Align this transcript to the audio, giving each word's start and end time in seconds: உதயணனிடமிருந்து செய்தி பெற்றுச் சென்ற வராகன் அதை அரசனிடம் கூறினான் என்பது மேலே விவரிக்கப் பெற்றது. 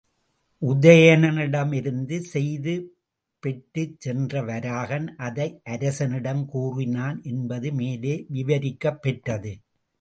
உதயணனிடமிருந்து 0.61 2.17
செய்தி 2.29 2.73
பெற்றுச் 3.43 3.99
சென்ற 3.99 4.41
வராகன் 4.41 5.07
அதை 5.19 5.47
அரசனிடம் 5.69 6.45
கூறினான் 6.45 7.21
என்பது 7.23 7.71
மேலே 7.73 8.15
விவரிக்கப் 8.29 9.01
பெற்றது. 9.01 9.53